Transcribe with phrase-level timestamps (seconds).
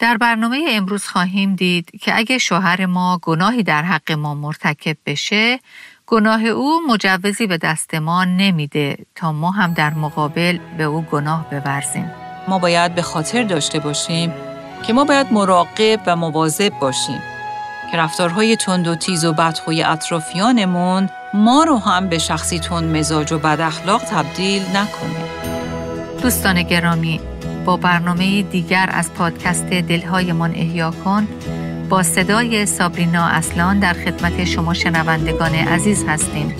[0.00, 5.60] در برنامه امروز خواهیم دید که اگه شوهر ما گناهی در حق ما مرتکب بشه
[6.06, 11.46] گناه او مجوزی به دست ما نمیده تا ما هم در مقابل به او گناه
[11.50, 12.10] بورزیم
[12.48, 14.32] ما باید به خاطر داشته باشیم
[14.86, 17.20] که ما باید مراقب و مواظب باشیم
[17.92, 23.32] که رفتارهای تند و تیز و بدخوی اطرافیانمون ما رو هم به شخصی تند مزاج
[23.32, 25.24] و بد اخلاق تبدیل نکنه.
[26.22, 27.20] دوستان گرامی
[27.64, 31.28] با برنامه دیگر از پادکست دلهایمان احیا کن
[31.88, 36.54] با صدای سابرینا اصلان در خدمت شما شنوندگان عزیز هستیم.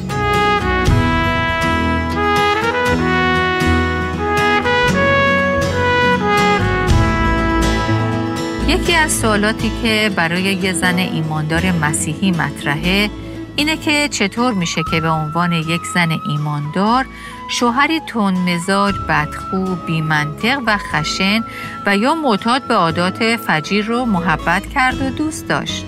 [8.69, 13.11] یکی از سوالاتی که برای یه زن ایماندار مسیحی مطرحه
[13.57, 17.07] اینه که چطور میشه که به عنوان یک زن ایماندار
[17.51, 21.45] شوهری تون مزاج، بدخو، بیمنطق و خشن
[21.87, 25.87] و یا معتاد به عادات فجیر رو محبت کرد و دوست داشت.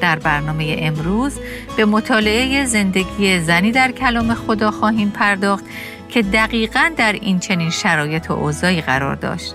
[0.00, 1.38] در برنامه امروز
[1.76, 5.64] به مطالعه زندگی زنی در کلام خدا خواهیم پرداخت
[6.08, 9.54] که دقیقا در این چنین شرایط و اوضاعی قرار داشت.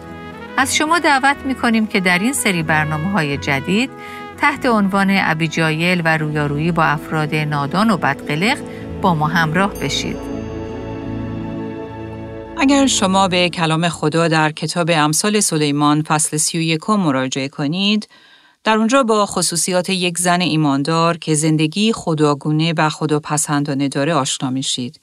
[0.57, 3.89] از شما دعوت می کنیم که در این سری برنامه های جدید
[4.37, 8.57] تحت عنوان ابیجایل و رویارویی با افراد نادان و بدقلق
[9.01, 10.34] با ما همراه بشید.
[12.65, 18.07] اگر شما به کلام خدا در کتاب امثال سلیمان فصل 31 مراجعه کنید،
[18.63, 24.99] در اونجا با خصوصیات یک زن ایماندار که زندگی خداگونه و خداپسندانه داره آشنا میشید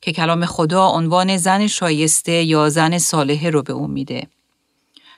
[0.00, 4.26] که کلام خدا عنوان زن شایسته یا زن صالحه رو به اون میده.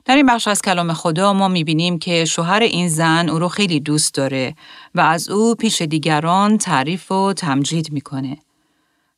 [0.05, 3.81] در این بخش از کلام خدا ما می‌بینیم که شوهر این زن او رو خیلی
[3.81, 4.55] دوست داره
[4.95, 8.37] و از او پیش دیگران تعریف و تمجید می‌کنه.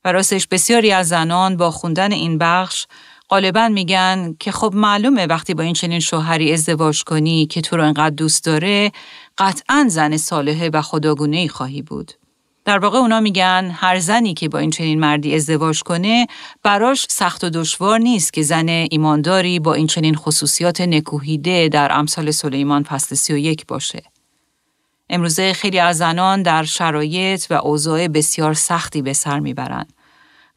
[0.05, 2.87] و راستش بسیاری از زنان با خوندن این بخش
[3.29, 7.85] غالبا میگن که خب معلومه وقتی با این چنین شوهری ازدواج کنی که تو رو
[7.85, 8.93] انقدر دوست داره
[9.39, 12.13] قطعا زن صالحه و خداگونه ای خواهی بود.
[12.65, 16.27] در واقع اونا میگن هر زنی که با این چنین مردی ازدواج کنه
[16.63, 22.31] براش سخت و دشوار نیست که زن ایمانداری با این چنین خصوصیات نکوهیده در امثال
[22.31, 24.03] سلیمان فصل 31 باشه.
[25.11, 29.87] امروزه خیلی از زنان در شرایط و اوضاع بسیار سختی به سر می‌برن.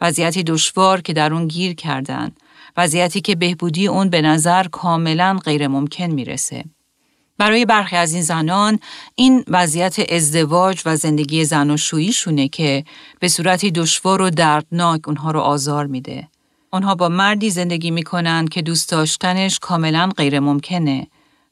[0.02, 2.32] وضعیتی دشوار که در اون گیر کردن.
[2.78, 6.64] وضعیتی که بهبودی اون به نظر کاملا غیر ممکن می‌رسه.
[7.38, 8.80] برای برخی از این زنان
[9.16, 12.84] این وضعیت ازدواج و زندگی زن و شونه که
[13.20, 16.28] به صورتی دشوار و دردناک اونها رو آزار میده.
[16.74, 21.08] اونها با مردی زندگی می‌کنن که دوست داشتنش کاملا غیر ممکنه.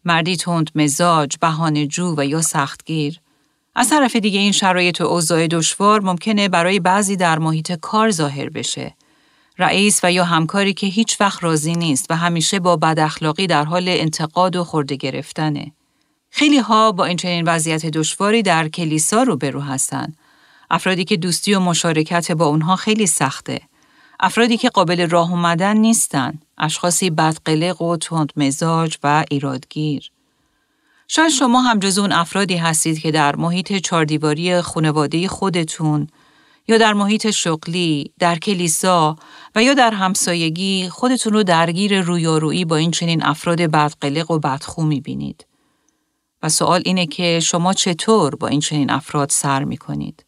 [0.06, 3.20] مردی تند مزاج، بهانه جو و یا سختگیر.
[3.76, 8.50] از طرف دیگه این شرایط و اوضاع دشوار ممکنه برای بعضی در محیط کار ظاهر
[8.50, 8.96] بشه.
[9.60, 13.64] رئیس و یا همکاری که هیچ وقت راضی نیست و همیشه با بد اخلاقی در
[13.64, 15.72] حال انتقاد و خورده گرفتنه.
[16.30, 20.14] خیلی ها با این چنین وضعیت دشواری در کلیسا رو برو هستن.
[20.72, 23.62] افرادی که دوستی و مشارکت با اونها خیلی سخته.
[24.20, 26.40] افرادی که قابل راه اومدن نیستن.
[26.58, 30.12] اشخاصی بدقلق و تند مزاج و ایرادگیر.
[31.08, 36.08] شاید شما هم جز اون افرادی هستید که در محیط چاردیواری خانواده خودتون
[36.68, 39.16] یا در محیط شغلی، در کلیسا
[39.56, 44.84] و یا در همسایگی خودتون رو درگیر رویارویی با این چنین افراد بدقلق و بدخو
[44.84, 45.46] می‌بینید.
[46.44, 50.26] و سوال اینه که شما چطور با این چنین افراد سر می کنید؟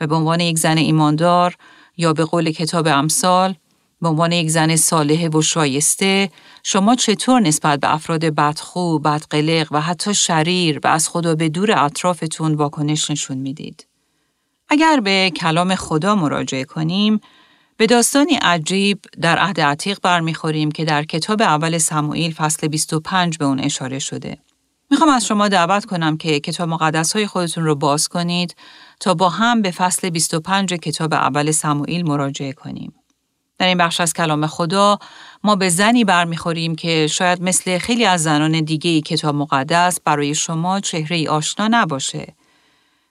[0.00, 1.56] و به عنوان یک زن ایماندار
[1.96, 3.54] یا به قول کتاب امثال
[4.02, 6.30] به عنوان یک زن صالحه و شایسته
[6.62, 11.84] شما چطور نسبت به افراد بدخو، بدقلق و حتی شریر و از خدا به دور
[11.84, 13.86] اطرافتون واکنش نشون می‌دید؟
[14.68, 17.20] اگر به کلام خدا مراجعه کنیم،
[17.76, 23.44] به داستانی عجیب در عهد عتیق برمیخوریم که در کتاب اول سموئیل فصل 25 به
[23.44, 24.38] اون اشاره شده.
[24.90, 28.56] می‌خوام از شما دعوت کنم که کتاب مقدس های خودتون رو باز کنید
[29.00, 32.92] تا با هم به فصل 25 کتاب اول سموئیل مراجعه کنیم.
[33.62, 34.98] در این بخش از کلام خدا
[35.44, 40.34] ما به زنی برمیخوریم که شاید مثل خیلی از زنان دیگه ای کتاب مقدس برای
[40.34, 42.34] شما چهره ای آشنا نباشه.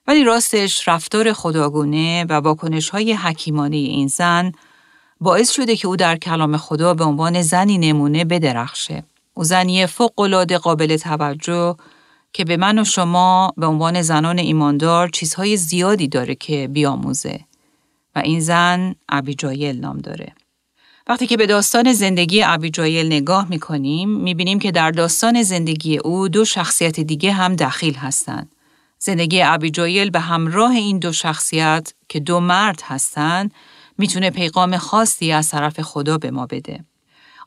[0.08, 4.52] ولی راستش رفتار خداگونه و واکنش های حکیمانه این زن
[5.22, 9.04] باعث شده که او در کلام خدا به عنوان زنی نمونه بدرخشه.
[9.34, 11.76] او زنی فوق قابل توجه
[12.34, 17.40] که به من و شما به عنوان زنان ایماندار چیزهای زیادی داره که بیاموزه
[18.16, 20.34] و این زن ابیجایل نام داره.
[21.12, 25.98] وقتی که به داستان زندگی ابیجایل نگاه می کنیم می بینیم که در داستان زندگی
[25.98, 28.56] او دو شخصیت دیگه هم دخیل هستند.
[29.00, 33.54] زندگی ابیجایل به همراه این دو شخصیت که دو مرد هستند
[33.98, 36.86] می‌تونه پیغام خاصی از طرف خدا به ما بده.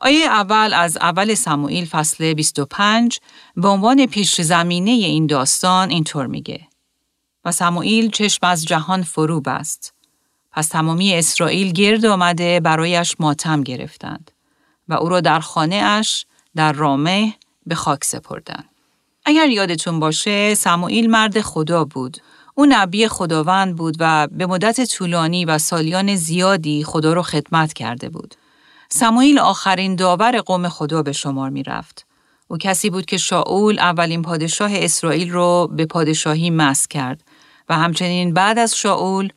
[0.01, 3.19] آیه اول از اول سموئیل فصل 25
[3.55, 6.67] به عنوان پیش زمینه این داستان اینطور میگه.
[7.45, 9.94] و سموئیل چشم از جهان فرو بست.
[10.55, 14.31] پس تمامی اسرائیل گرد آمده برایش ماتم گرفتند
[14.87, 16.25] و او را در خانه اش
[16.55, 17.33] در رامه
[17.65, 18.69] به خاک سپردند.
[19.25, 22.17] اگر یادتون باشه سموئیل مرد خدا بود.
[22.55, 28.09] او نبی خداوند بود و به مدت طولانی و سالیان زیادی خدا را خدمت کرده
[28.09, 28.35] بود.
[28.89, 32.05] سموئیل آخرین داور قوم خدا به شمار می رفت.
[32.47, 37.23] او کسی بود که شاول اولین پادشاه اسرائیل رو به پادشاهی مس کرد
[37.69, 39.29] و همچنین بعد از شاول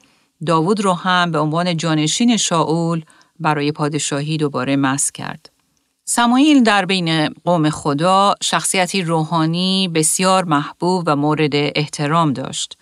[0.47, 3.03] داوود رو هم به عنوان جانشین شاول
[3.41, 5.51] برای پادشاهی دوباره مس کرد.
[6.05, 12.79] سمایل در بین قوم خدا شخصیتی روحانی بسیار محبوب و مورد احترام داشت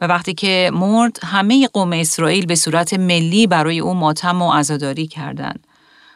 [0.00, 5.06] و وقتی که مرد همه قوم اسرائیل به صورت ملی برای او ماتم و عزاداری
[5.06, 5.66] کردند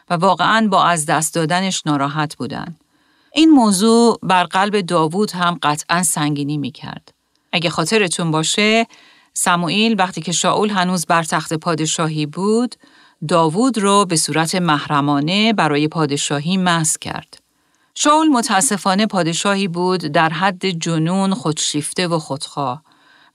[0.09, 2.79] و واقعا با از دست دادنش ناراحت بودند.
[3.33, 7.13] این موضوع بر قلب داوود هم قطعا سنگینی می کرد.
[7.51, 8.87] اگه خاطرتون باشه
[9.39, 12.75] سموئیل وقتی که شاول هنوز بر تخت پادشاهی بود
[13.27, 17.39] داوود رو به صورت محرمانه برای پادشاهی مس کرد.
[17.95, 22.81] شاول متاسفانه پادشاهی بود در حد جنون خودشیفته و خودخواه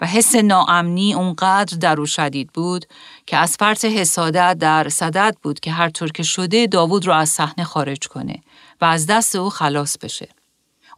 [0.01, 2.87] و حس ناامنی اونقدر در او شدید بود
[3.27, 7.29] که از فرط حسادت در صدد بود که هر طور که شده داوود رو از
[7.29, 8.43] صحنه خارج کنه
[8.81, 10.29] و از دست او خلاص بشه.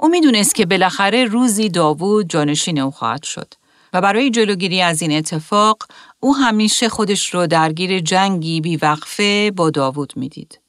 [0.01, 3.55] او می‌دونست که بالاخره روزی داوود جانشین او خواهد شد
[3.95, 5.83] و برای جلوگیری از این اتفاق
[6.21, 10.61] او همیشه خودش رو درگیر جنگی بیوقفه با داوود می‌دید.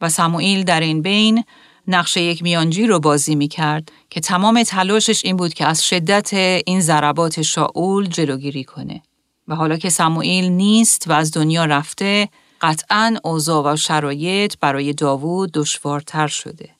[0.00, 1.44] و سموئیل در این بین
[1.86, 6.34] نقش یک میانجی رو بازی می کرد که تمام تلاشش این بود که از شدت
[6.66, 9.02] این ضربات شاول جلوگیری کنه.
[9.48, 12.28] و حالا که سموئیل نیست و از دنیا رفته،
[12.60, 16.79] قطعا اوضاع و شرایط برای داوود دشوارتر شده.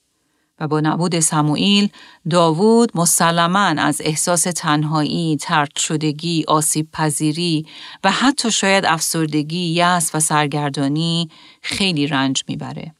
[0.60, 1.88] و با نبود سموئیل
[2.30, 7.66] داوود مسلما از احساس تنهایی، ترد شدگی، آسیب پذیری
[8.04, 11.30] و حتی شاید افسردگی، یأس و سرگردانی
[11.62, 12.94] خیلی رنج می‌بره.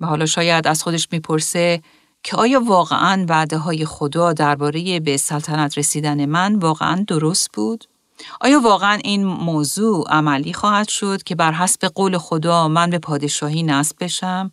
[0.00, 1.82] و حالا شاید از خودش می‌پرسه
[2.22, 7.84] که آیا واقعا وعده های خدا درباره به سلطنت رسیدن من واقعا درست بود؟
[8.40, 13.62] آیا واقعا این موضوع عملی خواهد شد که بر حسب قول خدا من به پادشاهی
[13.62, 14.52] نصب بشم؟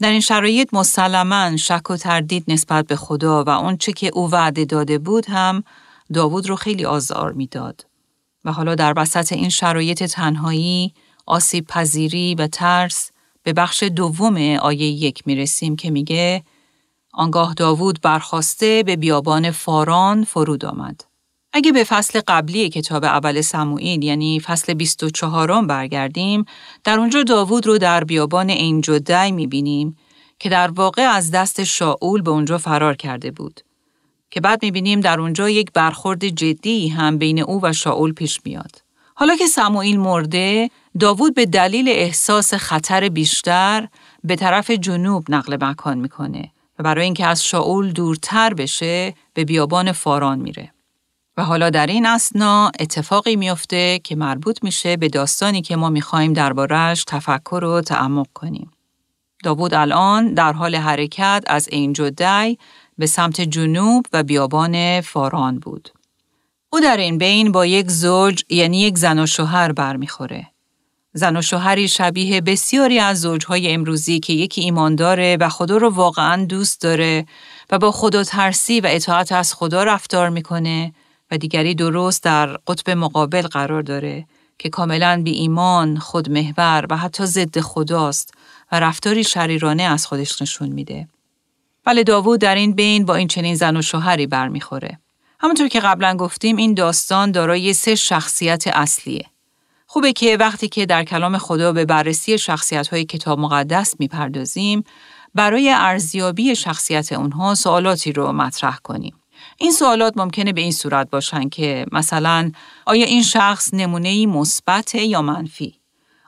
[0.00, 4.64] در این شرایط مسلما شک و تردید نسبت به خدا و آنچه که او وعده
[4.64, 5.64] داده بود هم
[6.14, 7.86] داوود رو خیلی آزار می‌داد.
[8.44, 10.94] و حالا در وسط این شرایط تنهایی،
[11.26, 13.10] آسیب پذیری و ترس
[13.42, 16.44] به بخش دوم آیه یک می رسیم که میگه
[17.12, 21.04] آنگاه داوود برخواسته به بیابان فاران فرود آمد.
[21.56, 26.44] اگه به فصل قبلی کتاب اول سموئیل یعنی فصل 24 برگردیم
[26.84, 29.96] در اونجا داوود رو در بیابان این جدی می‌بینیم
[30.38, 33.60] که در واقع از دست شاول به اونجا فرار کرده بود.
[34.30, 38.82] که بعد می‌بینیم در اونجا یک برخورد جدی هم بین او و شاول پیش میاد.
[39.14, 40.70] حالا که سموئیل مرده
[41.00, 43.88] داوود به دلیل احساس خطر بیشتر
[44.24, 49.92] به طرف جنوب نقل مکان می‌کنه و برای اینکه از شاول دورتر بشه به بیابان
[49.92, 50.73] فاران میره.
[51.36, 56.32] و حالا در این اسنا اتفاقی میفته که مربوط میشه به داستانی که ما می‌خوایم
[56.32, 58.70] دربارهش تفکر و تعمق کنیم.
[59.44, 62.58] داوود الان در حال حرکت از این جدی
[62.98, 65.90] به سمت جنوب و بیابان فاران بود.
[66.70, 70.46] او در این بین با یک زوج یعنی یک زن و شوهر برمیخوره.
[71.12, 75.90] زن و شوهری شبیه بسیاری از زوجهای امروزی که یکی ایمان داره و خدا رو
[75.90, 77.26] واقعا دوست داره
[77.70, 80.92] و با خدا ترسی و اطاعت از خدا رفتار می‌کنه
[81.36, 84.26] دیگری درست در قطب مقابل قرار داره
[84.58, 88.34] که کاملا بی ایمان، خودمحور و حتی ضد خداست
[88.72, 91.08] و رفتاری شریرانه از خودش نشون میده.
[91.86, 94.98] ولی داوود در این بین با این چنین زن و شوهری برمیخوره.
[95.40, 99.24] همونطور که قبلا گفتیم این داستان دارای سه شخصیت اصلیه.
[99.86, 104.84] خوبه که وقتی که در کلام خدا به بررسی شخصیت های کتاب مقدس می‌پردازیم
[105.34, 109.14] برای ارزیابی شخصیت اونها سوالاتی رو مطرح کنیم.
[109.58, 112.52] این سوالات ممکنه به این صورت باشن که مثلا
[112.86, 115.80] آیا این شخص نمونه مثبت یا منفی؟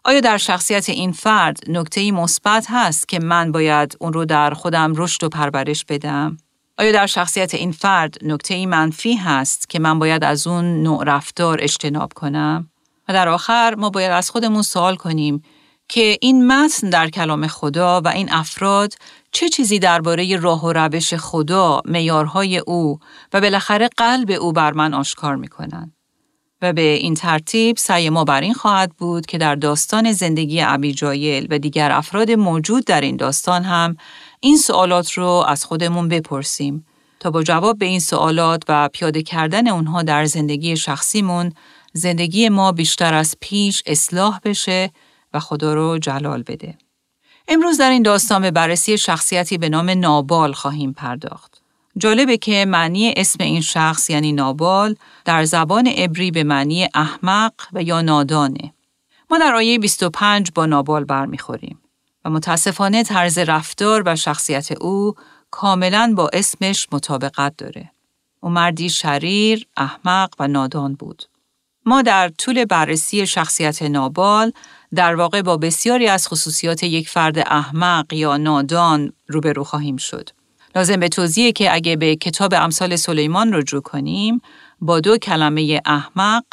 [0.05, 4.93] آیا در شخصیت این فرد نکته مثبت هست که من باید اون رو در خودم
[4.97, 6.37] رشد و پرورش بدم؟
[6.79, 11.59] آیا در شخصیت این فرد نکته منفی هست که من باید از اون نوع رفتار
[11.63, 12.71] اجتناب کنم؟
[13.09, 15.43] و در آخر ما باید از خودمون سوال کنیم
[15.89, 18.95] که این متن در کلام خدا و این افراد
[19.37, 22.99] چه چیزی درباره راه و روش خدا، میارهای او
[23.33, 25.93] و بالاخره قلب او بر من آشکار می‌کنن.
[26.63, 31.47] و به این ترتیب سعی ما بر این خواهد بود که در داستان زندگی ابیجایل
[31.51, 33.97] و دیگر افراد موجود در این داستان هم
[34.41, 36.87] این سوالات رو از خودمون بپرسیم
[37.21, 41.53] تا با جواب به این سوالات و پیاده کردن اونها در زندگی شخصیمون
[41.93, 44.91] زندگی ما بیشتر از پیش اصلاح بشه
[45.35, 46.79] و خدا رو جلال بده.
[47.49, 51.61] امروز در این داستان به بررسی شخصیتی به نام نابال خواهیم پرداخت.
[51.99, 57.83] جالبه که معنی اسم این شخص یعنی نابال در زبان عبری به معنی احمق و
[57.83, 58.73] یا نادانه.
[59.31, 61.79] ما در آیه 25 با نابال برمیخوریم
[62.25, 65.15] و متاسفانه طرز رفتار و شخصیت او
[65.51, 67.91] کاملا با اسمش مطابقت داره.
[68.41, 71.23] او مردی شریر، احمق و نادان بود.
[71.87, 74.53] ما در طول بررسی شخصیت نابال
[74.95, 80.31] در واقع با بسیاری از خصوصیات یک فرد احمق یا نادان روبرو خواهیم شد.
[80.77, 84.41] لازم به توضیحه که اگه به کتاب امثال سلیمان رجوع کنیم
[84.81, 86.45] با دو کلمه احمق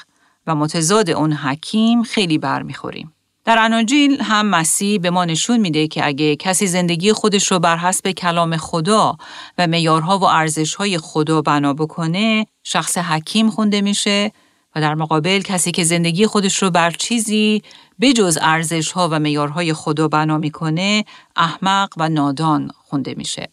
[0.47, 3.13] و متضاد اون حکیم خیلی برمیخوریم.
[3.45, 7.77] در اناجیل هم مسیح به ما نشون میده که اگه کسی زندگی خودش رو بر
[7.77, 9.17] حسب کلام خدا
[9.57, 14.31] و میارها و ارزشهای خدا بنا بکنه شخص حکیم خونده میشه
[14.75, 17.61] و در مقابل کسی که زندگی خودش رو بر چیزی
[18.01, 23.49] بجز ارزشها و میارهای خدا بنا می‌کنه احمق و نادان خونده میشه.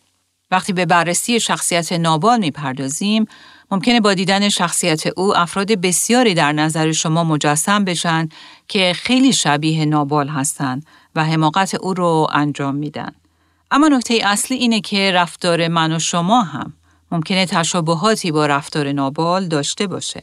[0.50, 3.26] وقتی به بررسی شخصیت نابال می‌پردازیم
[3.70, 8.28] ممکنه با دیدن شخصیت او افراد بسیاری در نظر شما مجسم بشن
[8.68, 13.12] که خیلی شبیه نابال هستند و حماقت او رو انجام میدن.
[13.70, 16.72] اما نکته اصلی اینه که رفتار من و شما هم
[17.12, 20.22] ممکنه تشابهاتی با رفتار نابال داشته باشه.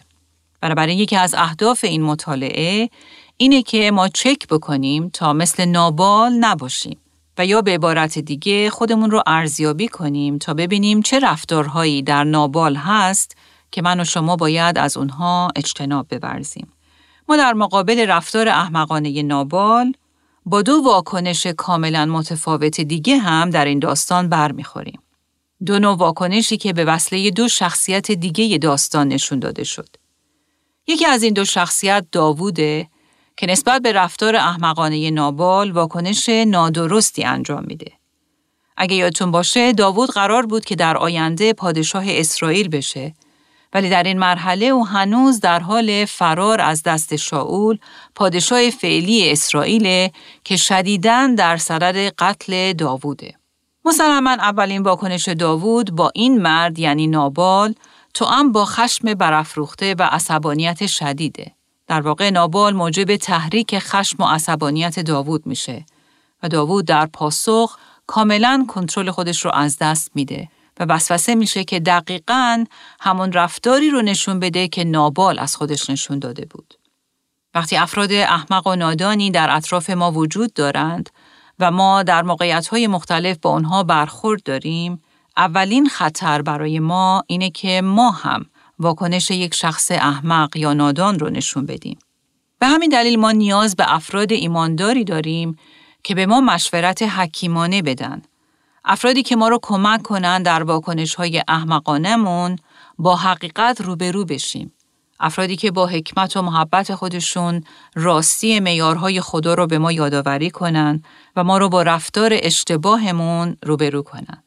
[0.62, 2.90] بنابراین یکی از اهداف این مطالعه
[3.38, 6.98] اینه که ما چک بکنیم تا مثل نابال نباشیم.
[7.38, 12.76] و یا به عبارت دیگه خودمون رو ارزیابی کنیم تا ببینیم چه رفتارهایی در نابال
[12.76, 13.38] هست
[13.72, 16.68] که من و شما باید از اونها اجتناب ببرزیم.
[17.30, 19.94] ما در مقابل رفتار احمقانه نابال
[20.46, 25.00] با دو واکنش کاملا متفاوت دیگه هم در این داستان برمیخوریم.
[25.66, 29.90] دو نوع واکنشی که به وصله دو شخصیت دیگه داستان نشون داده شد.
[30.88, 32.88] یکی از این دو شخصیت داووده
[33.38, 37.92] که نسبت به رفتار احمقانه نابال واکنش نادرستی انجام میده.
[38.78, 43.14] اگه یادتون باشه داوود قرار بود که در آینده پادشاه اسرائیل بشه
[43.74, 47.78] ولی در این مرحله او هنوز در حال فرار از دست شاول
[48.16, 50.10] پادشاه فعلی اسرائیل
[50.44, 53.36] که شدیداً در صدد قتل داووده.
[53.86, 57.76] مسلما اولین واکنش داوود با این مرد یعنی نابال
[58.14, 61.57] تو هم با خشم برافروخته و عصبانیت شدیده.
[61.88, 65.86] در واقع نابال موجب تحریک خشم و عصبانیت داوود میشه
[66.44, 67.78] و داوود در پاسخ
[68.08, 72.66] کاملا کنترل خودش رو از دست میده و وسوسه میشه که دقیقا
[73.00, 76.74] همون رفتاری رو نشون بده که نابال از خودش نشون داده بود.
[77.56, 81.10] وقتی افراد احمق و نادانی در اطراف ما وجود دارند
[81.60, 85.02] و ما در موقعیت مختلف با اونها برخورد داریم،
[85.38, 88.46] اولین خطر برای ما اینه که ما هم
[88.80, 92.00] واکنش یک شخص احمق یا نادان رو نشون بدیم.
[92.60, 95.58] به همین دلیل ما نیاز به افراد ایمانداری داریم
[96.04, 98.22] که به ما مشورت حکیمانه بدن.
[98.86, 102.56] افرادی که ما رو کمک کنند در واکنش های احمقانمون
[102.98, 104.74] با حقیقت روبرو بشیم.
[105.20, 107.64] افرادی که با حکمت و محبت خودشون
[107.96, 111.06] راستی میارهای خدا رو به ما یادآوری کنند
[111.36, 114.44] و ما رو با رفتار اشتباهمون روبرو کنند.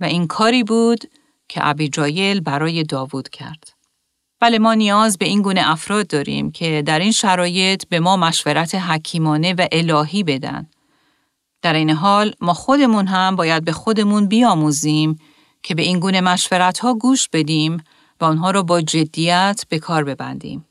[0.00, 1.04] و این کاری بود
[1.48, 3.72] که ابیجایل برای داوود کرد.
[4.40, 8.74] بله ما نیاز به این گونه افراد داریم که در این شرایط به ما مشورت
[8.74, 10.70] حکیمانه و الهی بدن.
[11.62, 15.18] در این حال ما خودمون هم باید به خودمون بیاموزیم
[15.62, 17.84] که به این گونه مشورت ها گوش بدیم
[18.20, 20.64] و آنها را با جدیت به کار ببندیم.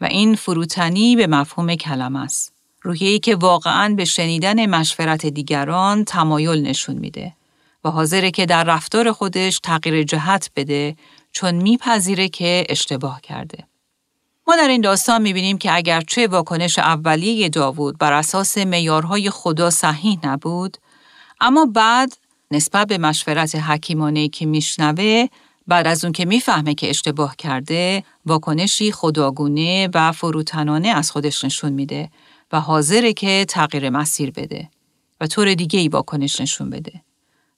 [0.00, 2.52] و این فروتنی به مفهوم کلم است.
[2.82, 7.36] روحیه‌ای که واقعاً به شنیدن مشورت دیگران تمایل نشون میده.
[7.84, 10.96] و حاضره که در رفتار خودش تغییر جهت بده
[11.32, 13.66] چون میپذیره که اشتباه کرده.
[14.46, 20.18] ما در این داستان می‌بینیم که اگرچه واکنش اولیه داوود بر اساس میارهای خدا صحیح
[20.24, 20.76] نبود،
[21.40, 22.16] اما بعد
[22.50, 25.26] نسبت به مشورت حکیمانه که میشنوه
[25.66, 31.72] بعد از اون که می‌فهمه که اشتباه کرده، واکنشی خداگونه و فروتنانه از خودش نشون
[31.72, 32.10] میده
[32.52, 34.70] و حاضره که تغییر مسیر بده
[35.20, 37.02] و طور دیگه ای واکنش نشون بده.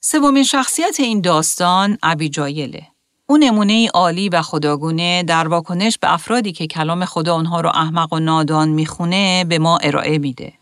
[0.05, 2.87] سومین شخصیت این داستان ابیجایله.
[3.27, 8.13] اون نمونه عالی و خداگونه در واکنش به افرادی که کلام خدا اونها رو احمق
[8.13, 10.53] و نادان می‌خونه به ما ارائه میده.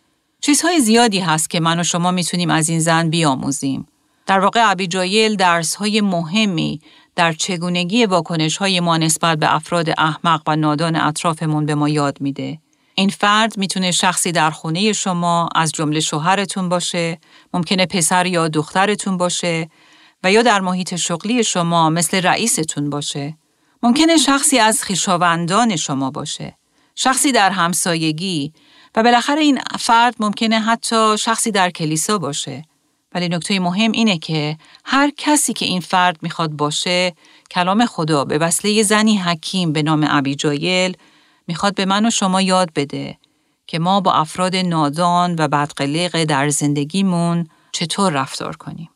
[0.41, 3.88] چیزهای زیادی هست که من و شما می‌تونیم از این زن بیاموزیم.
[4.25, 6.81] در واقع ابیجایل درسهای مهمی
[7.15, 12.21] در چگونگی واکنش های ما نسبت به افراد احمق و نادان اطرافمون به ما یاد
[12.21, 12.60] میده.
[12.95, 17.19] این فرد می‌تونه شخصی در خونه شما از جمله شوهرتون باشه،
[17.53, 19.69] ممکنه پسر یا دخترتون باشه
[20.24, 23.38] و یا در محیط شغلی شما مثل رئیستون باشه.
[23.83, 26.57] ممکنه شخصی از خیشاوندان شما باشه.
[26.95, 28.53] شخصی در همسایگی
[28.95, 32.63] و بالاخره این فرد ممکنه حتی شخصی در کلیسا باشه.
[33.15, 37.13] ولی نکته مهم اینه که هر کسی که این فرد می‌خواد باشه
[37.51, 40.98] کلام خدا به وسیله زنی حکیم به نام ابیجایل
[41.48, 43.17] می‌خواد به من و شما یاد بده
[43.67, 48.89] که ما با افراد نادان و بدقلق در زندگیمون چطور رفتار کنیم.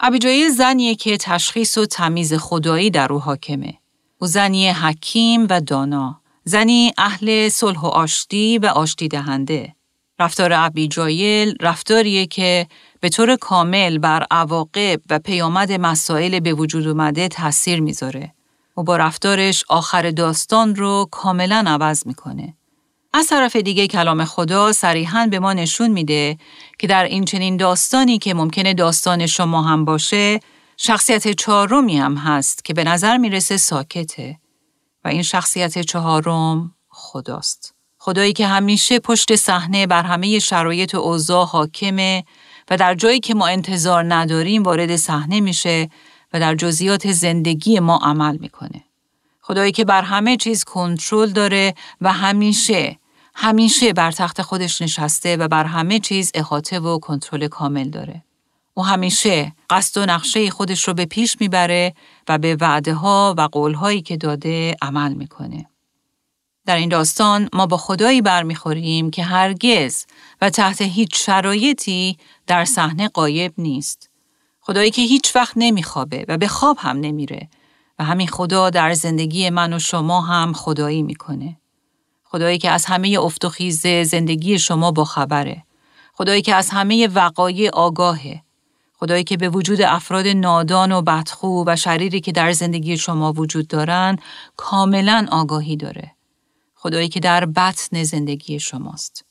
[0.00, 3.74] ابیجایل زنیه که تشخیص و تمیز خدایی در او حاکمه.
[4.18, 6.20] او زنی حکیم و دانا.
[6.44, 9.74] زنی اهل صلح و آشتی و آشتی دهنده.
[10.18, 12.66] رفتار ابیجایل رفتاریه که
[13.00, 18.32] به طور کامل بر عواقب و پیامد مسائل به وجود اومده تاثیر می‌ذاره
[18.76, 22.56] و با رفتارش آخر داستان رو کاملا عوض می‌کنه.
[23.12, 26.38] از طرف دیگه کلام خدا صریحا به ما نشون میده
[26.78, 30.40] که در این چنین داستانی که ممکنه داستان شما هم باشه
[30.76, 34.38] شخصیت چهارمی هم هست که به نظر می‌رسه ساکته
[35.04, 37.74] و این شخصیت چهارم خداست.
[37.98, 42.24] خدایی که همیشه پشت صحنه بر همه شرایط و اوضاع حاکمه
[42.70, 45.90] و در جایی که ما انتظار نداریم وارد صحنه میشه
[46.32, 48.82] و در جزئیات زندگی ما عمل می‌کنه.
[49.40, 52.98] خدایی که بر همه چیز کنترل داره و همیشه
[53.34, 58.22] همیشه بر تخت خودش نشسته و بر همه چیز احاطه و کنترل کامل داره.
[58.74, 61.94] او همیشه قصد و نقشه خودش رو به پیش می‌بره
[62.28, 65.66] و به وعده ها و قول هایی که داده عمل می‌کنه.
[66.66, 70.04] در این داستان ما با خدایی برمیخوریم که هرگز
[70.40, 74.10] و تحت هیچ شرایطی در صحنه قایب نیست.
[74.66, 77.48] خدایی که هیچ وقت نمیخوابه و به خواب هم نمیره
[77.98, 81.56] و همین خدا در زندگی من و شما هم خدایی می‌کنه.
[82.24, 85.64] خدایی که از همه افت زندگی شما با خبره.
[86.12, 88.42] خدایی که از همه وقایع آگاهه.
[88.98, 93.68] خدایی که به وجود افراد نادان و بدخو و شریری که در زندگی شما وجود
[93.68, 94.16] دارن
[94.56, 96.12] کاملا آگاهی داره.
[96.74, 99.24] خدایی که در بطن زندگی شماست.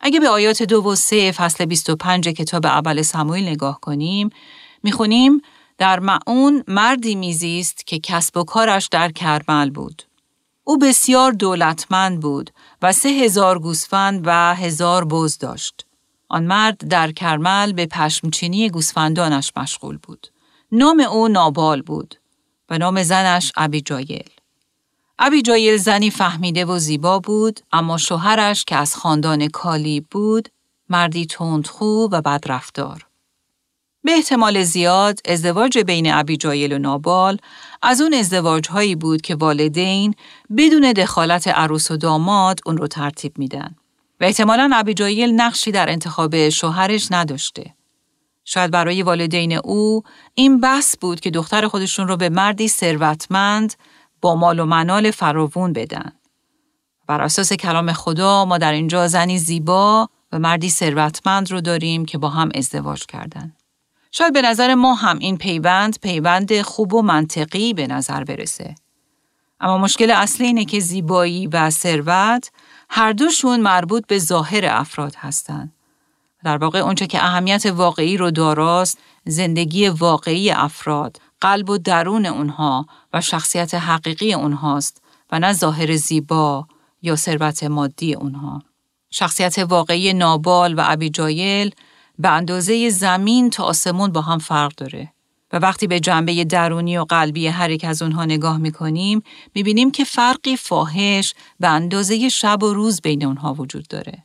[0.00, 4.30] اگه به آیات دو و سه فصل 25 کتاب اول سموئیل نگاه کنیم،
[4.84, 5.42] می‌خونیم
[5.78, 10.02] در معون مردی میزیست که کسب و کارش در کرمل بود.
[10.64, 12.50] او بسیار دولتمند بود
[12.82, 15.86] و سه هزار گوسفند و هزار بز داشت.
[16.28, 20.26] آن مرد در کرمل به پشمچینی گوسفندانش مشغول بود.
[20.72, 22.14] نام او نابال بود
[22.70, 24.30] و نام زنش ابیجایل.
[25.18, 30.48] ابیجایل زنی فهمیده و زیبا بود اما شوهرش که از خاندان کالی بود
[30.88, 33.06] مردی تندخو و بدرفتار.
[34.04, 37.38] به احتمال زیاد ازدواج بین ابیجایل و نابال
[37.82, 40.14] از اون ازدواج هایی بود که والدین
[40.56, 43.76] بدون دخالت عروس و داماد اون رو ترتیب میدن.
[44.20, 47.74] و احتمالا ابیجایل نقشی در انتخاب شوهرش نداشته.
[48.44, 50.02] شاید برای والدین او
[50.34, 53.74] این بس بود که دختر خودشون رو به مردی ثروتمند
[54.20, 56.12] با مال و منال فراوون بدن.
[57.06, 62.18] بر اساس کلام خدا ما در اینجا زنی زیبا و مردی ثروتمند رو داریم که
[62.18, 63.52] با هم ازدواج کردن.
[64.16, 68.74] شاید به نظر ما هم این پیوند پیوند خوب و منطقی به نظر برسه.
[69.60, 72.50] اما مشکل اصلی اینه که زیبایی و ثروت
[72.90, 75.72] هر دوشون مربوط به ظاهر افراد هستند.
[76.44, 82.86] در واقع اونچه که اهمیت واقعی رو داراست زندگی واقعی افراد قلب و درون اونها
[83.12, 86.66] و شخصیت حقیقی اونهاست و نه ظاهر زیبا
[87.02, 88.62] یا ثروت مادی اونها.
[89.10, 91.74] شخصیت واقعی نابال و ابیجایل
[92.18, 95.12] به اندازه زمین تا آسمون با هم فرق داره.
[95.52, 99.22] و وقتی به جنبه درونی و قلبی هر یک از اونها نگاه می‌کنیم
[99.54, 104.24] می‌بینیم که فرقی فاحش به اندازه شب و روز بین اونها وجود داره.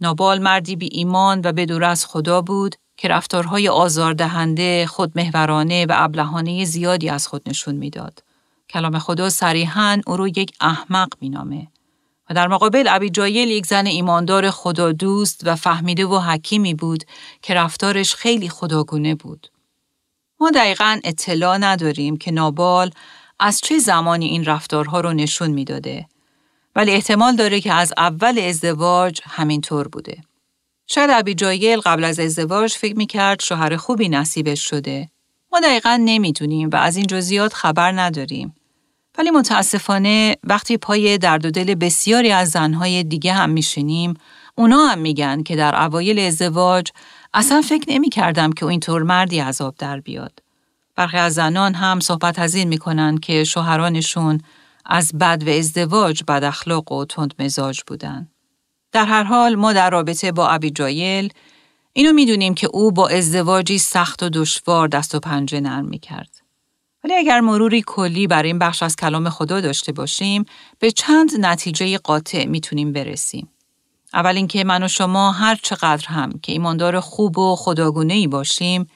[0.00, 6.64] نابال مردی بی ایمان و بدور از خدا بود که رفتارهای آزاردهنده، خودمهورانه و ابلهانه
[6.64, 8.22] زیادی از خود نشون می‌داد.
[8.70, 11.66] کلام خدا صریحا او رو یک احمق مینامه
[12.30, 17.04] و در مقابل ابیجایل یک زن ایماندار خدا دوست و فهمیده و حکیمی بود
[17.42, 19.50] که رفتارش خیلی خداگونه بود.
[20.40, 22.90] ما دقیقا اطلاع نداریم که نابال
[23.40, 26.06] از چه زمانی این رفتارها رو نشون می‌داده
[26.76, 30.20] ولی احتمال داره که از اول ازدواج همینطور بوده.
[30.86, 35.10] شاید ابیجایل قبل از ازدواج فکر می‌کرد شوهر خوبی نصیبش شده.
[35.52, 38.54] ما دقیقا نمی‌دونیم و از این جزئیات خبر نداریم.
[39.20, 44.14] ولی متاسفانه وقتی پای درد و دل بسیاری از زنهای دیگه هم میشینیم،
[44.54, 46.90] اونا هم میگن که در اوایل ازدواج
[47.34, 50.38] اصلا فکر نمی کردم که اینطور مردی عذاب در بیاد.
[50.96, 54.40] برخی از زنان هم صحبت از این می‌کنن که شوهرانشون
[54.86, 58.28] از بد و ازدواج بد اخلاق و تند مزاج بودن.
[58.92, 61.32] در هر حال ما در رابطه با ابیجایل
[61.92, 66.39] اینو می‌دونیم که او با ازدواجی سخت و دشوار دست و پنجه نرم می‌کرد.
[67.04, 70.44] ولی اگر مروری کلی بر این بخش از کلام خدا داشته باشیم
[70.78, 73.48] به چند نتیجه قاطع می‌تونیم برسیم.
[74.14, 78.86] اول اینکه من و شما هر چقدر هم که ایماندار خوب و خداگونه ای باشیم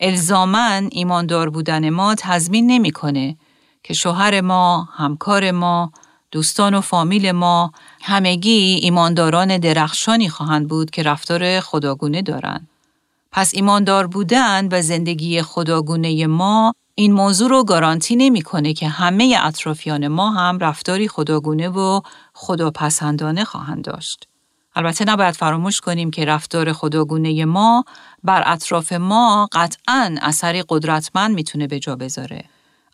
[0.00, 3.36] الزامن ایماندار بودن ما تضمین نمی‌کنه
[3.82, 5.92] که شوهر ما، همکار ما،
[6.30, 7.72] دوستان و فامیل ما
[8.02, 12.68] همگی ایمانداران درخشانی خواهند بود که رفتار خداگونه دارند.
[13.32, 20.08] پس ایماندار بودن و زندگی خداگونه ما این موضوع رو گارانتی نمی‌کنه که همه اطرافیان
[20.08, 22.00] ما هم رفتاری خداگونه و
[22.34, 24.28] خداپسندانه خواهند داشت.
[24.74, 27.84] البته نباید فراموش کنیم که رفتار خداگونه ما
[28.24, 32.44] بر اطراف ما قطعا اثری قدرتمند می‌تونه به جا بذاره.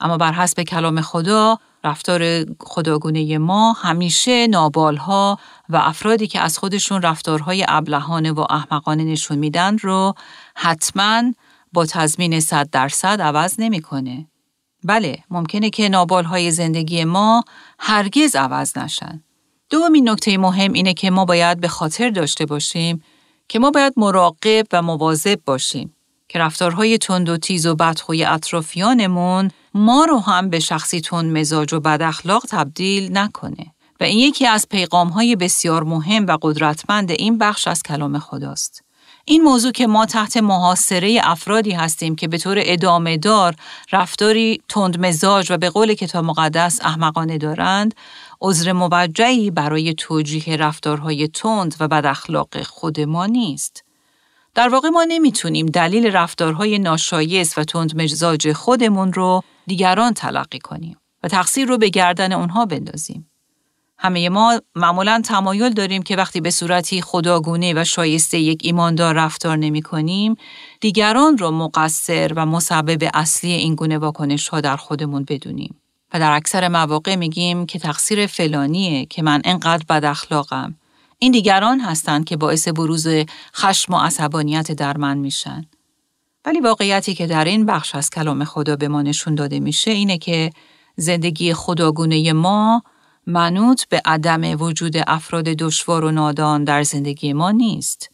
[0.01, 5.38] اما بر حسب کلام خدا رفتار خداگونه ما همیشه نابالها
[5.69, 10.14] و افرادی که از خودشون رفتارهای ابلهانه و احمقانه نشون میدن رو
[10.55, 11.23] حتما
[11.72, 14.26] با تضمین صد درصد عوض نمی‌کنه.
[14.85, 17.44] بله ممکنه که نابالهای زندگی ما
[17.79, 19.22] هرگز عوض نشن.
[19.70, 23.02] دومین نکته مهم اینه که ما باید به خاطر داشته باشیم
[23.48, 25.92] که ما باید مراقب و مواظب باشیم
[26.29, 31.74] که رفتارهای تند و تیز و بدخوی اطرافیانمون ما رو هم به شخصی تند مزاج
[31.74, 37.38] و بد اخلاق تبدیل نکنه و این یکی از پیغام بسیار مهم و قدرتمند این
[37.38, 38.86] بخش از کلام خداست.
[39.29, 43.55] این موضوع که ما تحت محاصره افرادی هستیم که به طور ادامه دار
[43.93, 47.95] رفتاری تند مزاج و به قول کتاب مقدس احمقانه دارند
[48.41, 53.85] عذر موجهی برای توجیه رفتارهای تند و بد اخلاق خود ما نیست.
[54.55, 60.97] در واقع ما نمی‌تونیم دلیل رفتارهای ناشایست و تند مزاج خودمون رو دیگران تلقی کنیم
[61.23, 63.31] و تقصیر رو به گردن اونها بندازیم.
[63.98, 69.56] همه ما معمولا تمایل داریم که وقتی به صورتی خداگونه و شایسته یک ایماندار رفتار
[69.56, 70.37] نمی کنیم،
[70.80, 75.74] دیگران رو مقصر و مسبب اصلی این گونه واکنش ها در خودمون بدونیم.
[76.14, 80.74] و در اکثر مواقع میگیم که تقصیر فلانیه که من انقدر بد اخلاقم.
[81.18, 83.06] این دیگران هستند که باعث بروز
[83.54, 85.66] خشم و عصبانیت در من میشن.
[86.44, 90.18] ولی واقعیتی که در این بخش از کلام خدا به ما نشون داده میشه اینه
[90.18, 90.50] که
[90.96, 92.82] زندگی خداگونه ما
[93.27, 98.11] منوط به عدم وجود افراد دشوار و نادان در زندگی ما نیست.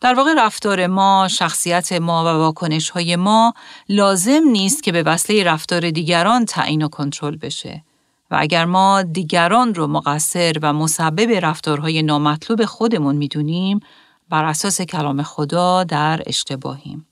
[0.00, 3.54] در واقع رفتار ما، شخصیت ما و واکنش های ما
[3.88, 7.84] لازم نیست که به وسیله رفتار دیگران تعیین و کنترل بشه.
[8.30, 13.80] و اگر ما دیگران رو مقصر و مسبب رفتارهای نامطلوب خودمون می‌دونیم،
[14.28, 17.06] بر اساس کلام خدا در اشتباهیم.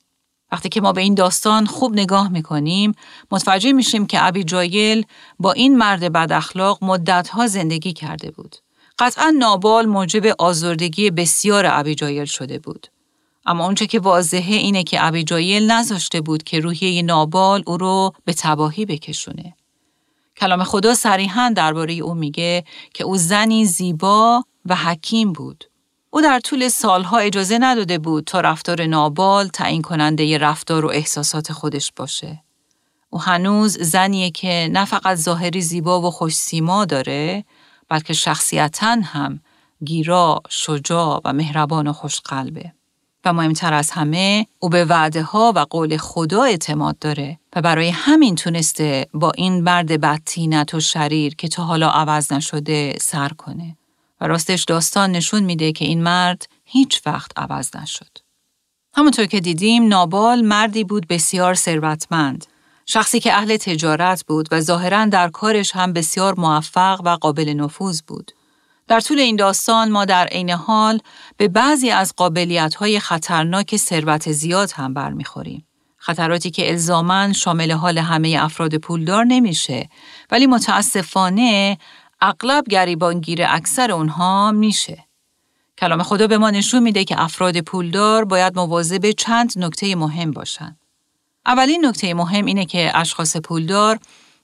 [0.55, 2.93] وقتی که ما به این داستان خوب نگاه می‌کنیم
[3.31, 5.07] متوجه میشیم که ابی جایل
[5.39, 8.57] با این مرد بد اخلاق مدتها زندگی کرده بود.
[8.99, 12.87] قطعا نابال موجب آزردگی بسیار ابی جایل شده بود.
[13.47, 18.13] اما اونچه که واضحه اینه که ابی جایل نذاشته بود که روحیه نابال او رو
[18.25, 19.55] به تباهی بکشونه.
[20.37, 22.65] کلام خدا صریحا درباره او میگه
[22.95, 25.65] که او زنی زیبا و حکیم بود.
[26.15, 30.91] او در طول سالها اجازه نداده بود تا رفتار نابال تعیین کننده ی رفتار و
[30.91, 32.43] احساسات خودش باشه.
[33.11, 37.45] او هنوز زنیه که نه فقط ظاهری زیبا و خوش سیما داره
[37.89, 39.41] بلکه شخصیتا هم
[39.85, 42.73] گیرا، شجاع و مهربان و خوشقلبه.
[43.25, 47.91] و مهمتر از همه او به وعده ها و قول خدا اعتماد داره و برای
[47.91, 53.77] همین تونسته با این مرد بدتینت و شریر که تا حالا عوض نشده سر کنه.
[54.27, 58.19] راستش داستان نشون میده که این مرد هیچ وقت عوض نشد.
[58.97, 62.47] همونطور که دیدیم نابال مردی بود بسیار ثروتمند.
[62.87, 68.01] شخصی که اهل تجارت بود و ظاهرا در کارش هم بسیار موفق و قابل نفوذ
[68.07, 68.33] بود.
[68.89, 71.01] در طول این داستان ما در عین حال
[71.37, 75.67] به بعضی از قابلیت های خطرناک ثروت زیاد هم برمیخوریم.
[75.97, 79.89] خطراتی که الزامن شامل حال همه افراد پولدار نمیشه
[80.31, 81.79] ولی متاسفانه
[82.27, 85.05] اغلب گریبانگیر اکثر اونها میشه.
[85.79, 90.79] کلام خدا به ما نشون میده که افراد پولدار باید مواظب چند نکته مهم باشند.
[91.47, 93.99] اولین نکته مهم اینه که اشخاص پولدار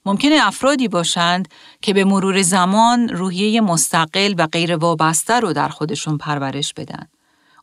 [0.07, 1.49] ممکنه افرادی باشند
[1.81, 7.07] که به مرور زمان روحیه مستقل و غیر وابسته رو در خودشون پرورش بدن.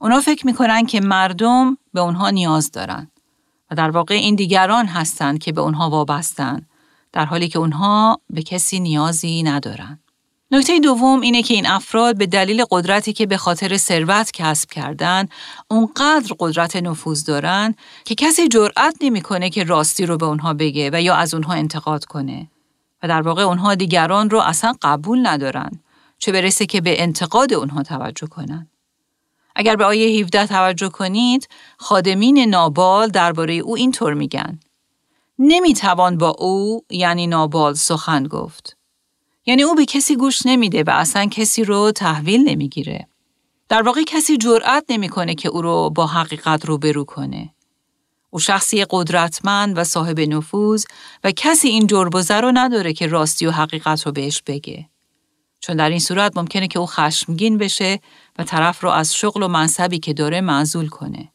[0.01, 3.11] اونا فکر می‌کنن که مردم به اونها نیاز دارن
[3.71, 6.65] و در واقع این دیگران هستند که به اونها وابستن
[7.13, 9.99] در حالی که اونها به کسی نیازی ندارن.
[10.51, 15.27] نکته دوم اینه که این افراد به دلیل قدرتی که به خاطر ثروت کسب کردن
[15.67, 21.01] اونقدر قدرت نفوذ دارن که کسی جرأت نمی‌کنه که راستی رو به اونها بگه و
[21.01, 22.47] یا از اونها انتقاد کنه.
[23.03, 25.71] و در واقع اونها دیگران رو اصلا قبول ندارن
[26.17, 28.67] چه برسه که به انتقاد اونها توجه کنن.
[29.55, 34.59] اگر به آیه 17 توجه کنید خادمین نابال درباره او اینطور میگن.
[35.39, 38.76] نمی‌توان با او یعنی نابال سخن گفت.
[39.47, 43.07] یعنی او به کسی گوش نمیده و اصلا کسی رو تحویل نمی‌گیره.
[43.69, 47.53] در واقع کسی جرأت نمی‌کنه که او رو با حقیقت رو برو کنه.
[48.29, 50.85] او شخصی قدرتمند و صاحب نفوذ
[51.23, 54.89] و کسی این جربزه رو نداره که راستی و حقیقت رو بهش بگه.
[55.59, 57.99] چون در این صورت ممکنه که او خشمگین بشه
[58.39, 61.31] و طرف رو از شغل و منصبی که داره معذول کنه.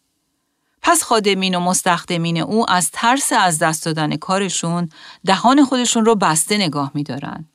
[0.83, 4.89] پس خادمین و مستخدمین او از ترس از دست دادن کارشون
[5.27, 7.49] دهان خودشون رو بسته نگاه میدارن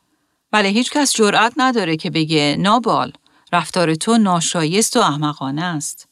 [0.54, 3.14] ولی هیچ کس جرأت نداره که بگه نابال
[3.54, 6.08] رفتار تو ناشایست و احمقانه است.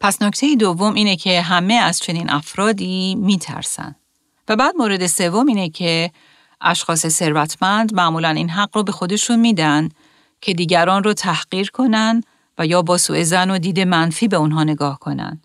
[0.00, 3.94] پس نکته دوم اینه که همه از چنین افرادی میترسن.
[4.48, 6.10] و بعد مورد سوم اینه که
[6.60, 9.88] اشخاص ثروتمند معمولا این حق رو به خودشون میدن
[10.40, 12.22] که دیگران رو تحقیر کنن
[12.58, 15.40] و یا با سوء زن و دید منفی به اونها نگاه کنن.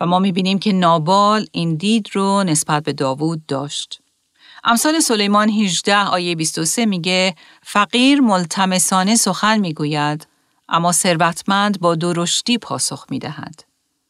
[0.00, 4.01] و ما می‌بینیم که نابال این دید رو نسبت به داوود داشت.
[4.64, 10.26] امثال سلیمان 18 آیه 23 میگه فقیر ملتمسانه سخن می‌گوید
[10.68, 13.64] اما ثروتمند با درشتی پاسخ می‌دهد.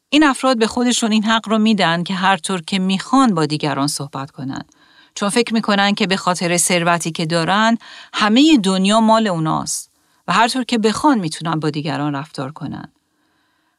[0.08, 3.86] این افراد به خودشون این حق رو میدن که هر طور که می‌خوان با دیگران
[3.86, 4.72] صحبت کنند.
[5.14, 7.78] چون فکر می‌کنن که به خاطر ثروتی که دارن
[8.14, 9.90] همه دنیا مال اوناست
[10.28, 12.92] و هر طور که بخوان می‌تونن با دیگران رفتار کنن.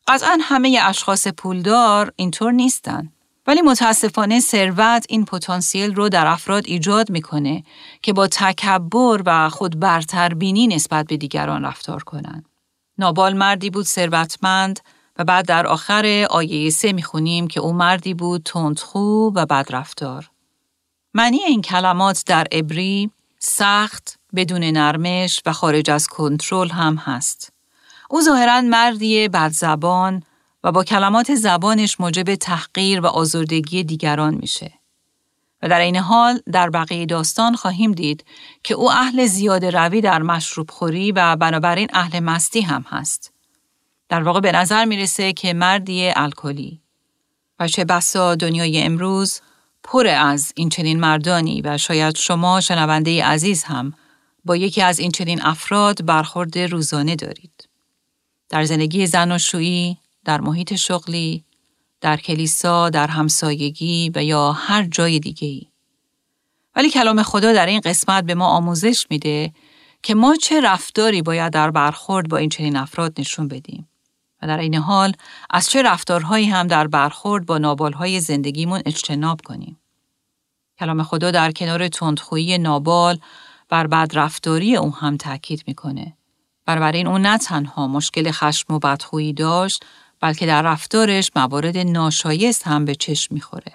[0.08, 3.13] قطعا همه اشخاص پولدار اینطور نیستن.
[3.48, 7.64] ولی متاسفانه ثروت این پتانسیل رو در افراد ایجاد می‌کنه
[8.02, 12.50] که با تکبر و خود برتربینی نسبت به دیگران رفتار کنند.
[12.98, 14.80] نابال مردی بود ثروتمند
[15.18, 20.30] و بعد در آخر آیه سه می‌خونیم که او مردی بود تندخو و بدرفتار.
[21.14, 27.54] معنی این کلمات در عبری سخت، بدون نرمش و خارج از کنترل هم هست.
[28.10, 30.24] او ظاهرا مردی بدزبان
[30.64, 34.74] و با کلمات زبانش موجب تحقیر و آزردگی دیگران میشه.
[35.62, 38.26] و در این حال در بقیه داستان خواهیم دید
[38.64, 43.34] که او اهل زیاد روی در مشروب خوری و بنابراین اهل مستی هم هست.
[44.10, 46.82] در واقع به نظر می‌رسه که مردی الکلی
[47.60, 49.42] و چه بسا دنیای امروز
[49.84, 53.94] پر از این چنین مردانی و شاید شما شنونده عزیز هم
[54.46, 57.70] با یکی از این چنین افراد برخورد روزانه دارید.
[58.50, 61.46] در زندگی زن و شویی در محیط شغلی،
[62.02, 65.68] در کلیسا، در همسایگی و یا هر جای دیگه ای.
[66.76, 69.54] ولی کلام خدا در این قسمت به ما آموزش میده
[70.04, 73.90] که ما چه رفتاری باید در برخورد با این چنین افراد نشون بدیم.
[74.42, 75.14] و در این حال
[75.50, 79.80] از چه رفتارهایی هم در برخورد با نابالهای زندگیمون اجتناب کنیم.
[80.80, 83.20] کلام خدا در کنار تندخویی نابال
[83.70, 86.18] بر بدرفتاری او هم تاکید می‌کنه.
[86.68, 89.86] این او نه تنها مشکل خشم و بدخویی داشت
[90.24, 93.74] بلکه در رفتارش موارد ناشایست هم به چشم می‌خوره.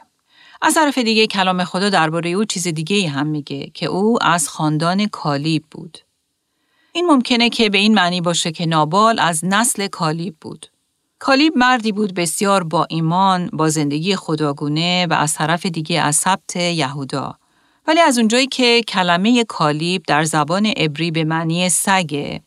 [0.62, 5.06] از طرف دیگه کلام خدا درباره او چیز دیگه هم میگه که او از خاندان
[5.06, 5.98] کالیب بود.
[6.92, 10.66] این ممکنه که به این معنی باشه که نابال از نسل کالیب بود.
[11.18, 16.56] کالیب مردی بود بسیار با ایمان، با زندگی خداگونه و از طرف دیگه از سبت
[16.56, 17.38] یهودا.
[17.86, 22.40] ولی از اونجایی که کلمه کالیب در زبان عبری به معنی سگه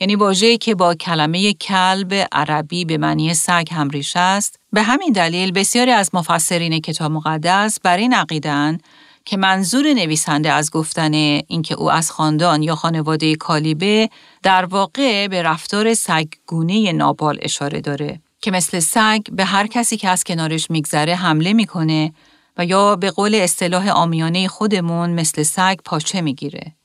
[0.00, 5.12] یعنی واژه‌ای که با کلمه کلب عربی به معنی سگ هم ریشه است به همین
[5.12, 8.78] دلیل بسیاری از مفسرین کتاب مقدس بر این عقیدن
[9.24, 14.10] که منظور نویسنده از گفتن اینکه او از خاندان یا خانواده کالیبه
[14.42, 20.08] در واقع به رفتار سگگونه نابال اشاره داره که مثل سگ به هر کسی که
[20.08, 22.12] از کنارش میگذره حمله می‌کنه
[22.56, 26.77] و یا به قول اصطلاح آمیانه خودمون مثل سگ پاچه می‌گیره.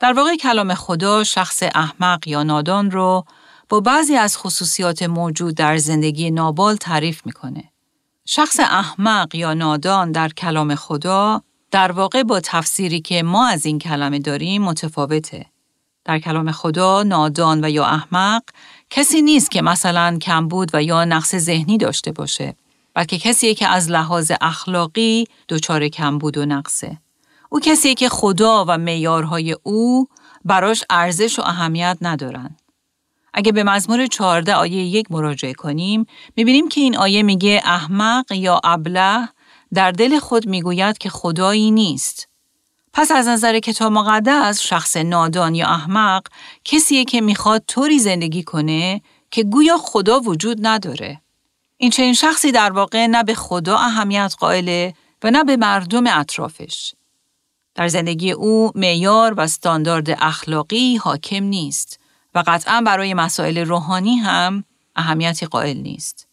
[0.00, 3.24] در واقع کلام خدا شخص احمق یا نادان رو
[3.68, 7.64] با بعضی از خصوصیات موجود در زندگی نابال تعریف می‌کنه.
[8.26, 13.78] شخص احمق یا نادان در کلام خدا در واقع با تفسیری که ما از این
[13.78, 15.46] کلمه داریم متفاوته.
[16.04, 18.42] در کلام خدا نادان و یا احمق
[18.90, 22.54] کسی نیست که مثلا کمبود و یا نقص ذهنی داشته باشه
[22.94, 26.98] بلکه کسیه که از لحاظ اخلاقی دچار کمبود و نقصه.
[27.48, 30.08] او کسی که خدا و میارهای او
[30.44, 32.56] براش ارزش و اهمیت ندارن.
[33.34, 36.06] اگه به مزمور 14 آیه یک مراجعه کنیم،
[36.36, 39.28] می‌بینیم که این آیه میگه احمق یا ابله
[39.74, 42.28] در دل خود می‌گوید که خدایی نیست.
[42.92, 46.22] پس از نظر کتاب مقدس شخص نادان یا احمق
[46.64, 51.20] کسیه که می‌خواد طوری زندگی کنه که گویا خدا وجود نداره.
[51.76, 56.94] این چنین شخصی در واقع نه به خدا اهمیت قائله و نه به مردم اطرافش.
[57.78, 62.00] در زندگی او معیار و استاندارد اخلاقی حاکم نیست
[62.34, 64.64] و قطعا برای مسائل روحانی هم
[64.96, 66.28] اهمیتی قائل نیست.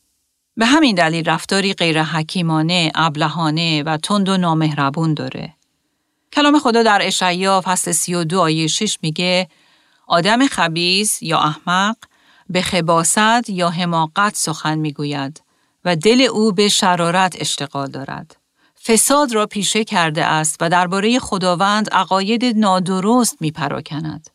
[0.58, 5.54] به همین دلیل رفتاری غیر حکیمانه، ابلهانه و تند و نامهربون داره.
[6.34, 9.50] کلام خدا در اشعیا فصل 32 آیه 6 میگه
[10.08, 11.96] آدم خبیز یا احمق
[12.50, 15.42] به خباست یا حماقت سخن می‌گوید
[15.86, 18.45] و دل او به شرارت اشتغال دارد.
[18.88, 24.30] فساد را پیشه کرده است و درباره خداوند عقاید نادرست می پراکند.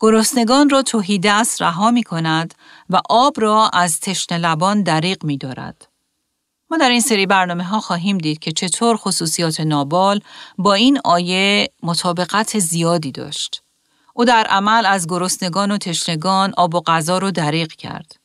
[0.00, 2.54] گرسنگان را توهی دست رها می کند
[2.90, 5.88] و آب را از تشن لبان دریق می دارد.
[6.70, 10.20] ما در این سری برنامه ها خواهیم دید که چطور خصوصیات نابال
[10.58, 13.62] با این آیه مطابقت زیادی داشت.
[14.14, 18.16] او در عمل از گرسنگان و تشنگان آب و غذا رو دریق کرد.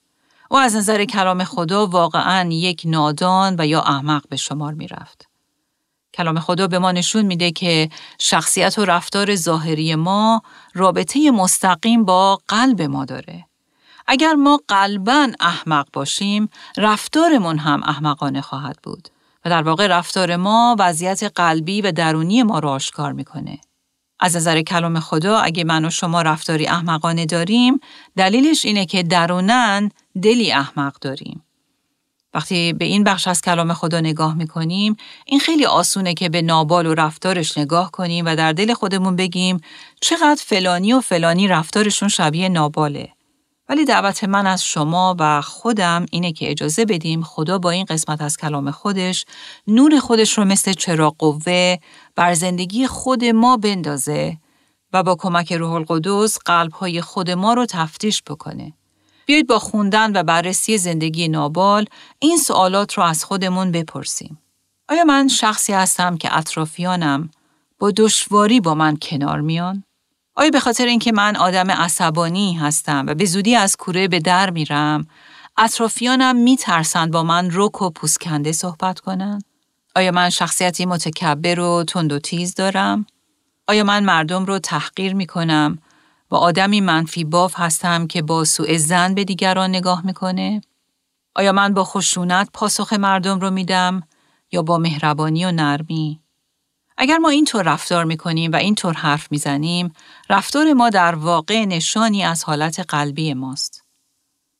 [0.52, 5.29] او از نظر کلام خدا واقعا یک نادان و یا احمق به شمار می رفت.
[6.14, 10.42] کلام خدا به ما نشون میده که شخصیت و رفتار ظاهری ما
[10.74, 13.46] رابطه مستقیم با قلب ما داره.
[14.08, 19.08] اگر ما قلبا احمق باشیم، رفتارمون هم احمقانه خواهد بود.
[19.46, 23.60] و در واقع رفتار ما وضعیت قلبی و درونی ما رو آشکار می‌کنه.
[24.20, 27.80] از نظر کلام خدا اگه من و شما رفتاری احمقانه داریم،
[28.18, 29.92] دلیلش اینه که درونن
[30.22, 31.44] دلی احمق داریم.
[32.34, 36.86] وقتی به این بخش از کلام خدا نگاه می‌کنیم این خیلی آسونه که به نابال
[36.86, 39.60] و رفتارش نگاه کنیم و در دل خودمون بگیم
[40.02, 43.10] چقدر فلانی و فلانی رفتارشون شبیه ناباله.
[43.70, 48.22] ولی دعوت من از شما و خودم اینه که اجازه بدیم خدا با این قسمت
[48.22, 49.26] از کلام خودش
[49.68, 51.78] نور خودش رو مثل چراغ قوه
[52.16, 54.38] بر زندگی خود ما بندازه
[54.94, 58.74] و با کمک روح القدس قلبهای خود ما رو تفتیش بکنه.
[59.30, 61.86] بیایید با خوندن و بررسی زندگی نابال
[62.20, 64.40] این سوالات رو از خودمون بپرسیم.
[64.88, 67.30] آیا من شخصی هستم که اطرافیانم
[67.80, 69.84] با دشواری با من کنار میان؟
[70.36, 74.50] آیا به خاطر اینکه من آدم عصبانی هستم و به زودی از کوره به در
[74.50, 75.08] میرم،
[75.58, 79.44] اطرافیانم میترسند با من رک و پوسکنده صحبت کنند؟
[79.96, 83.06] آیا من شخصیتی متکبر و تند و تیز دارم؟
[83.68, 85.80] آیا من مردم رو تحقیر می کنم
[86.32, 90.62] و آدمی منفی باف هستم که با سوء زن به دیگران نگاه می‌کنه؟
[91.36, 94.02] آیا من با خشونت پاسخ مردم رو میدم
[94.52, 96.22] یا با مهربانی و نرمی؟
[96.98, 99.94] اگر ما اینطور رفتار می‌کنیم و اینطور حرف می‌زنیم،
[100.30, 103.84] رفتار ما در واقع نشانی از حالت قلبی ماست.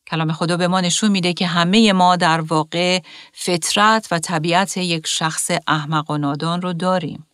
[0.06, 3.00] کلام خدا به ما نشون میده که همه ما در واقع
[3.32, 7.26] فطرت و طبیعت یک شخص احمق و نادان رو داریم.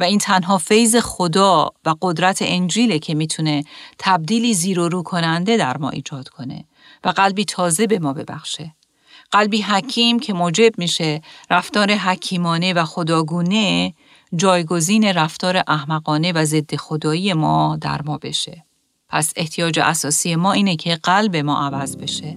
[0.00, 3.64] و این تنها فیض خدا و قدرت انجیله که می‌تونه
[3.98, 6.64] تبدیلی زیر و رو کننده در ما ایجاد کنه
[7.04, 8.74] و قلبی تازه به ما ببخشه.
[9.30, 13.94] قلبی حکیم که موجب میشه رفتار حکیمانه و خداگونه
[14.36, 18.64] جایگزین رفتار احمقانه و ضد خدایی ما در ما بشه.
[19.08, 22.36] پس احتیاج اساسی ما اینه که قلب ما عوض بشه.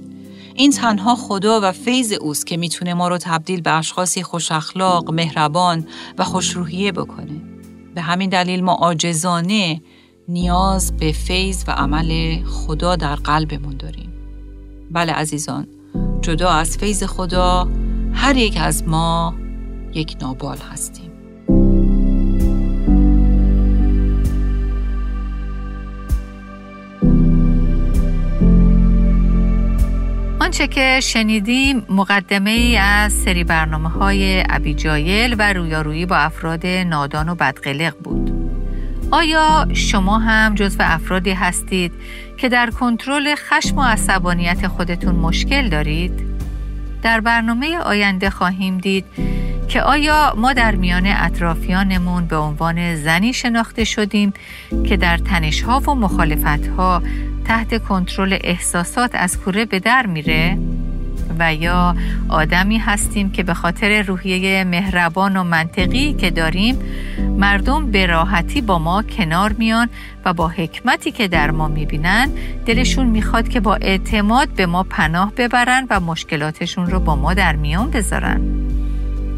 [0.55, 5.11] این تنها خدا و فیض اوست که می‌تونه ما رو تبدیل به اشخاصی خوش اخلاق،
[5.11, 7.52] مهربان و خوشروحیه بکنه.
[7.95, 9.81] به همین دلیل ما عاجزانه
[10.27, 14.13] نیاز به فیض و عمل خدا در قلبمون داریم.
[14.91, 15.67] بله عزیزان،
[16.21, 17.69] جدا از فیض خدا
[18.13, 19.35] هر یک از ما
[19.93, 21.02] یک نابال هستیم.
[30.53, 37.29] آنچه که شنیدیم مقدمه ای از سری برنامه های ابیجایل و رویارویی با افراد نادان
[37.29, 38.31] و بدقلق بود.
[39.11, 41.91] آیا شما هم جزو افرادی هستید
[42.37, 46.25] که در کنترل خشم و عصبانیت خودتون مشکل دارید؟
[47.03, 49.05] در برنامه آینده خواهیم دید
[49.67, 54.33] که آیا ما در میان اطرافیانمون به عنوان زنی شناخته شدیم
[54.85, 57.03] که در تنشها و مخالفتها
[57.45, 60.57] تحت کنترل احساسات از کوره به در میره؟
[61.39, 61.95] و یا
[62.29, 66.79] آدمی هستیم که به خاطر روحیه مهربان و منطقی که داریم
[67.37, 69.89] مردم به راحتی با ما کنار میان
[70.25, 72.29] و با حکمتی که در ما می‌بینن
[72.65, 77.55] دلشون می‌خواد که با اعتماد به ما پناه ببرن و مشکلاتشون رو با ما در
[77.55, 78.41] میان بذارن.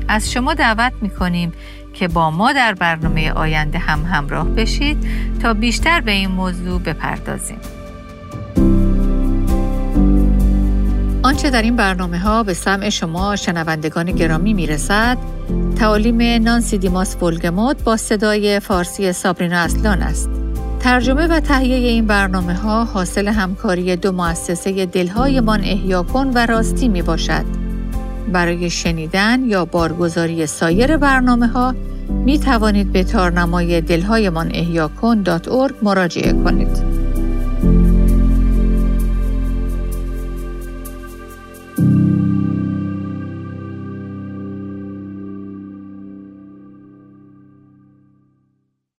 [0.07, 1.53] از شما دعوت می‌کنیم
[1.93, 4.97] که با ما در برنامه آینده هم همراه بشید
[5.41, 7.57] تا بیشتر به این موضوع بپردازیم
[11.23, 15.17] آنچه در این برنامه ها به سمع شما شنوندگان گرامی می رسد
[15.75, 20.29] تعالیم نانسی دیماس فولگموت با صدای فارسی سابرینا اصلان است.
[20.79, 26.87] ترجمه و تهیه این برنامه ها حاصل همکاری دو مؤسسه دلهایمان احیا کن و راستی
[26.87, 27.64] می باشد.
[28.31, 31.75] برای شنیدن یا بارگزاری سایر برنامه ها
[32.09, 35.21] می توانید به تارنمای دلهایمان احیا کن
[35.83, 37.04] مراجعه کنید.